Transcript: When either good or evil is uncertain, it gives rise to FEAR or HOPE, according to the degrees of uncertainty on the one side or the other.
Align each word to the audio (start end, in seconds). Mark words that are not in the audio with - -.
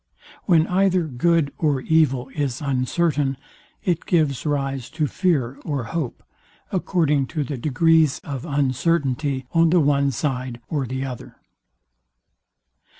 When 0.45 0.65
either 0.65 1.03
good 1.03 1.53
or 1.59 1.81
evil 1.81 2.29
is 2.33 2.59
uncertain, 2.59 3.37
it 3.83 4.07
gives 4.07 4.47
rise 4.47 4.89
to 4.89 5.05
FEAR 5.05 5.59
or 5.63 5.83
HOPE, 5.83 6.23
according 6.71 7.27
to 7.27 7.43
the 7.43 7.55
degrees 7.59 8.17
of 8.23 8.43
uncertainty 8.43 9.45
on 9.51 9.69
the 9.69 9.79
one 9.79 10.09
side 10.09 10.59
or 10.69 10.87
the 10.87 11.05
other. 11.05 11.35